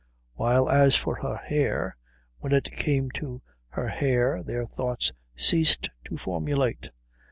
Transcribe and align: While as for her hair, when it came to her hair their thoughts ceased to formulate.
While 0.33 0.67
as 0.67 0.95
for 0.95 1.17
her 1.17 1.35
hair, 1.35 1.95
when 2.39 2.53
it 2.53 2.71
came 2.71 3.11
to 3.11 3.43
her 3.67 3.87
hair 3.87 4.41
their 4.41 4.65
thoughts 4.65 5.11
ceased 5.35 5.89
to 6.05 6.17
formulate. 6.17 6.89